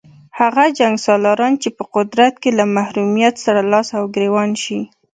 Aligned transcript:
هغه 0.39 0.63
جنګسالاران 0.77 1.53
چې 1.61 1.69
په 1.77 1.83
قدرت 1.95 2.33
کې 2.41 2.49
له 2.59 2.65
محرومیت 2.75 3.35
سره 3.45 3.61
لاس 3.71 3.87
او 3.97 4.03
ګرېوان 4.15 4.49
شي. 4.63 4.79